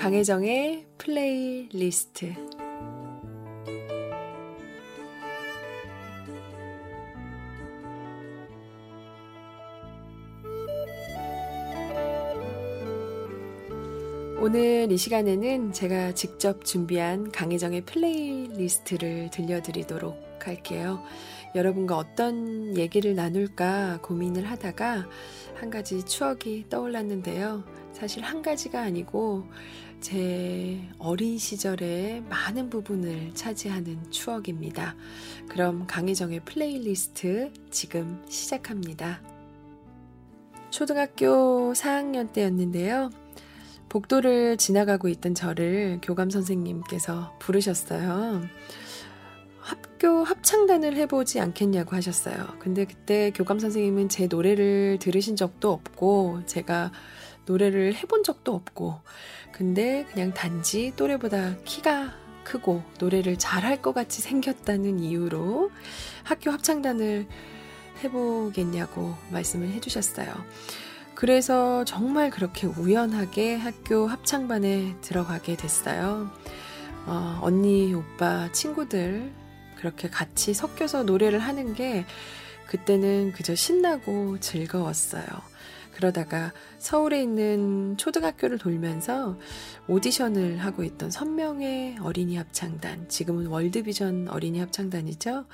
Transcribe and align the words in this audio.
강혜정의 0.00 0.86
플레이리스트 0.96 2.32
오늘 14.40 14.90
이 14.90 14.96
시간에는 14.96 15.72
제가 15.72 16.14
직접 16.14 16.64
준비한 16.64 17.30
강혜정의 17.30 17.82
플레이리스트를 17.82 19.28
들려드리도록 19.30 20.16
할게요. 20.42 21.04
여러분과 21.54 21.98
어떤 21.98 22.74
얘기를 22.78 23.14
나눌까 23.14 23.98
고민을 24.00 24.46
하다가 24.46 25.06
한 25.56 25.68
가지 25.68 26.02
추억이 26.06 26.70
떠올랐는데요. 26.70 27.79
사실 27.92 28.22
한 28.22 28.42
가지가 28.42 28.80
아니고 28.80 29.46
제 30.00 30.80
어린 30.98 31.38
시절의 31.38 32.22
많은 32.22 32.70
부분을 32.70 33.34
차지하는 33.34 34.10
추억입니다. 34.10 34.96
그럼 35.48 35.86
강혜정의 35.86 36.40
플레이리스트 36.40 37.52
지금 37.70 38.22
시작합니다. 38.28 39.20
초등학교 40.70 41.72
4학년 41.74 42.32
때였는데요. 42.32 43.10
복도를 43.90 44.56
지나가고 44.56 45.08
있던 45.08 45.34
저를 45.34 45.98
교감 46.00 46.30
선생님께서 46.30 47.34
부르셨어요. 47.40 48.42
학교 49.58 50.24
합창단을 50.24 50.96
해보지 50.96 51.40
않겠냐고 51.40 51.94
하셨어요. 51.96 52.56
근데 52.60 52.86
그때 52.86 53.30
교감 53.34 53.58
선생님은 53.58 54.08
제 54.08 54.26
노래를 54.26 54.98
들으신 55.00 55.36
적도 55.36 55.72
없고, 55.72 56.42
제가 56.46 56.92
노래를 57.46 57.94
해본 57.94 58.24
적도 58.24 58.54
없고, 58.54 59.00
근데 59.52 60.06
그냥 60.12 60.32
단지 60.32 60.92
또래보다 60.96 61.56
키가 61.64 62.14
크고 62.44 62.82
노래를 62.98 63.38
잘할 63.38 63.82
것 63.82 63.92
같이 63.92 64.22
생겼다는 64.22 65.00
이유로 65.00 65.70
학교 66.24 66.50
합창단을 66.50 67.26
해보겠냐고 68.02 69.14
말씀을 69.30 69.68
해주셨어요. 69.68 70.32
그래서 71.14 71.84
정말 71.84 72.30
그렇게 72.30 72.66
우연하게 72.66 73.56
학교 73.56 74.06
합창반에 74.06 74.96
들어가게 75.02 75.56
됐어요. 75.56 76.30
어, 77.06 77.38
언니, 77.42 77.92
오빠, 77.92 78.50
친구들 78.52 79.30
그렇게 79.76 80.08
같이 80.08 80.54
섞여서 80.54 81.02
노래를 81.02 81.38
하는 81.38 81.74
게 81.74 82.06
그때는 82.66 83.32
그저 83.32 83.54
신나고 83.54 84.38
즐거웠어요. 84.40 85.24
그러다가 86.00 86.54
서울에 86.78 87.22
있는 87.22 87.98
초등학교를 87.98 88.56
돌면서 88.56 89.36
오디션을 89.86 90.56
하고 90.56 90.82
있던 90.82 91.10
선명의 91.10 91.98
어린이 92.00 92.36
합창단, 92.36 93.10
지금은 93.10 93.48
월드비전 93.48 94.28
어린이 94.30 94.60
합창단이죠. 94.60 95.44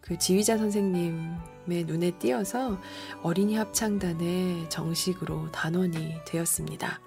그 0.00 0.18
지휘자 0.18 0.56
선생님의 0.56 1.84
눈에 1.84 2.12
띄어서 2.12 2.80
어린이 3.22 3.56
합창단에 3.56 4.70
정식으로 4.70 5.52
단원이 5.52 6.14
되었습니다. 6.26 6.98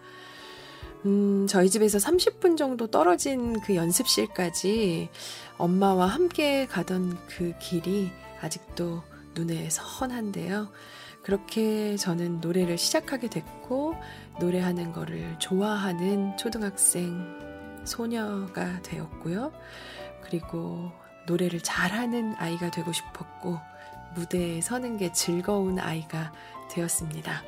음, 1.07 1.47
저희 1.49 1.71
집에서 1.71 1.97
30분 1.97 2.57
정도 2.57 2.85
떨어진 2.85 3.59
그 3.61 3.75
연습실까지 3.75 5.09
엄마와 5.57 6.05
함께 6.05 6.67
가던 6.67 7.17
그 7.25 7.53
길이 7.59 8.11
아직도 8.39 9.01
눈에 9.33 9.67
선한데요. 9.71 10.69
그렇게 11.23 11.95
저는 11.97 12.41
노래를 12.41 12.77
시작하게 12.77 13.29
됐고, 13.29 13.95
노래하는 14.39 14.91
거를 14.91 15.37
좋아하는 15.39 16.37
초등학생 16.37 17.39
소녀가 17.85 18.81
되었고요. 18.81 19.51
그리고 20.21 20.91
노래를 21.27 21.61
잘하는 21.61 22.35
아이가 22.37 22.71
되고 22.71 22.91
싶었고 22.91 23.57
무대에 24.15 24.61
서는 24.61 24.97
게 24.97 25.11
즐거운 25.11 25.79
아이가 25.79 26.31
되었습니다. 26.69 27.43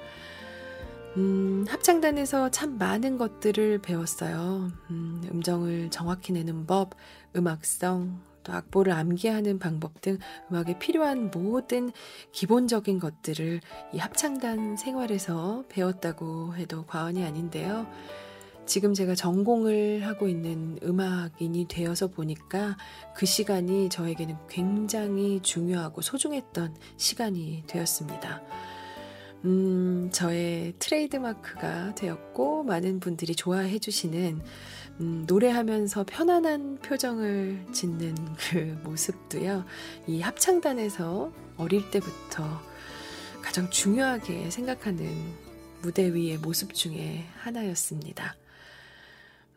음, 1.18 1.66
합창단에서 1.68 2.52
참 2.52 2.78
많은 2.78 3.18
것들을 3.18 3.80
배웠어요. 3.80 4.72
음, 4.90 5.22
음정을 5.31 5.90
정확히 5.90 6.34
내는 6.34 6.66
법, 6.66 6.94
음악성, 7.36 8.19
또 8.45 8.53
악보를 8.53 8.94
암기하는 8.94 9.59
방법 9.59 10.00
등 10.01 10.17
음악에 10.50 10.79
필요한 10.79 11.31
모든 11.31 11.91
기본적인 12.31 13.00
것들을 13.00 13.59
이 13.94 13.97
합창단 13.97 14.78
생활에서 14.78 15.66
배웠다고 15.67 16.56
해도 16.56 16.85
과언이 16.85 17.23
아닌데요. 17.25 17.88
지금 18.66 18.94
제가 18.94 19.13
전공을 19.13 20.07
하고 20.07 20.28
있는 20.28 20.79
음악인이 20.81 21.67
되어서 21.67 22.07
보니까 22.07 22.78
그 23.16 23.25
시간이 23.25 23.89
저에게는 23.89 24.38
굉장히 24.50 25.39
중요하고 25.41 26.01
소중했던 26.01 26.75
시간이 26.97 27.63
되었습니다. 27.67 28.41
음, 29.45 30.09
저의 30.11 30.73
트레이드마크가 30.79 31.94
되었고, 31.95 32.63
많은 32.63 33.00
분들이 33.00 33.35
좋아해 33.35 33.78
주시는, 33.78 34.41
음, 35.01 35.23
노래하면서 35.28 36.06
편안한 36.07 36.79
표정을 36.79 37.67
짓는 37.72 38.16
그 38.50 38.79
모습도요, 38.83 39.66
이 40.07 40.22
합창단에서 40.22 41.31
어릴 41.57 41.91
때부터 41.91 42.61
가장 43.41 43.69
중요하게 43.69 44.50
생각하는 44.50 45.06
무대 45.83 46.12
위의 46.12 46.38
모습 46.39 46.73
중에 46.73 47.25
하나였습니다. 47.38 48.35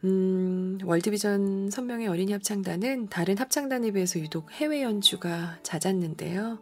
음, 0.04 0.78
월드비전 0.84 1.70
선명의 1.70 2.06
어린이 2.08 2.32
합창단은 2.32 3.08
다른 3.08 3.38
합창단에 3.38 3.90
비해서 3.92 4.20
유독 4.20 4.52
해외 4.52 4.82
연주가 4.82 5.58
잦았는데요. 5.62 6.58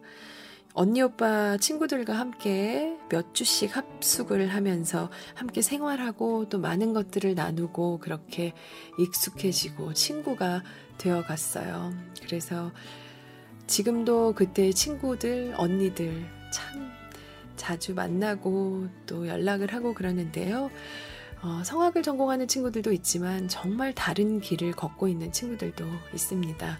언니 0.79 1.01
오빠 1.01 1.57
친구들과 1.57 2.13
함께 2.13 2.99
몇 3.09 3.33
주씩 3.33 3.75
합숙을 3.75 4.49
하면서 4.49 5.09
함께 5.33 5.63
생활하고 5.63 6.49
또 6.49 6.59
많은 6.59 6.93
것들을 6.93 7.33
나누고 7.33 7.97
그렇게 7.97 8.53
익숙해지고 8.99 9.95
친구가 9.95 10.61
되어 10.99 11.23
갔어요. 11.23 11.95
그래서 12.21 12.71
지금도 13.65 14.33
그때 14.35 14.71
친구들, 14.71 15.55
언니들 15.57 16.23
참 16.53 16.91
자주 17.55 17.95
만나고 17.95 18.87
또 19.07 19.27
연락을 19.27 19.73
하고 19.73 19.95
그러는데요. 19.95 20.69
어, 21.41 21.63
성악을 21.65 22.03
전공하는 22.03 22.47
친구들도 22.47 22.91
있지만 22.91 23.47
정말 23.47 23.95
다른 23.95 24.39
길을 24.39 24.73
걷고 24.73 25.07
있는 25.07 25.31
친구들도 25.31 25.85
있습니다. 26.13 26.77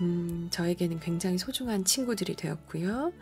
음, 0.00 0.48
저에게는 0.50 1.00
굉장히 1.00 1.38
소중한 1.38 1.84
친구들이 1.84 2.34
되었고요. 2.36 3.12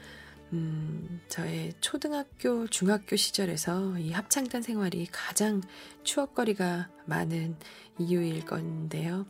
음, 0.52 1.20
저의 1.28 1.74
초등학교, 1.80 2.66
중학교 2.68 3.16
시절에서 3.16 3.98
이 3.98 4.12
합창단 4.12 4.62
생활이 4.62 5.06
가장 5.12 5.60
추억거리가 6.04 6.88
많은 7.06 7.56
이유일 7.98 8.44
건데요. 8.46 9.26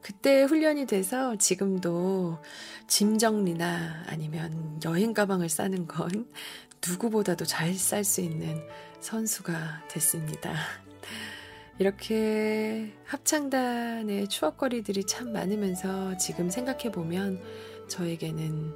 그때 0.00 0.44
훈련이 0.44 0.86
돼서 0.86 1.36
지금도 1.36 2.38
짐 2.86 3.18
정리나 3.18 4.04
아니면 4.06 4.80
여행 4.84 5.12
가방을 5.12 5.48
싸는 5.48 5.86
건 5.86 6.26
누구보다도 6.86 7.44
잘 7.44 7.74
쌀 7.74 8.02
수 8.02 8.20
있는 8.22 8.60
선수가 9.00 9.88
됐습니다. 9.88 10.54
이렇게 11.82 12.92
합창단의 13.06 14.28
추억거리들이 14.28 15.02
참 15.02 15.32
많으면서 15.32 16.16
지금 16.16 16.48
생각해보면 16.48 17.42
저에게는 17.88 18.72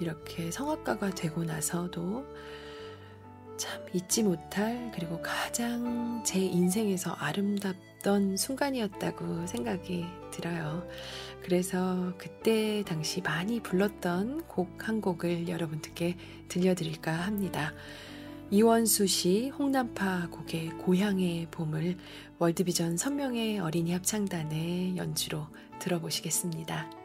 이렇게 0.00 0.50
성악가가 0.50 1.10
되고 1.10 1.44
나서도 1.44 2.26
참 3.56 3.80
잊지 3.92 4.24
못할 4.24 4.90
그리고 4.92 5.22
가장 5.22 6.24
제 6.26 6.40
인생에서 6.40 7.12
아름답던 7.12 8.36
순간이었다고 8.36 9.46
생각이 9.46 10.04
들어요. 10.32 10.84
그래서 11.44 12.12
그때 12.18 12.82
당시 12.84 13.20
많이 13.20 13.60
불렀던 13.62 14.48
곡 14.48 14.88
한 14.88 15.00
곡을 15.00 15.46
여러분들께 15.46 16.16
들려드릴까 16.48 17.12
합니다. 17.12 17.72
이원수 18.52 19.06
씨 19.06 19.48
홍남파 19.48 20.28
곡의 20.28 20.72
고향의 20.76 21.46
봄을 21.50 21.96
월드비전 22.38 22.98
선명의 22.98 23.58
어린이 23.58 23.94
합창단의 23.94 24.98
연주로 24.98 25.46
들어보시겠습니다. 25.78 27.01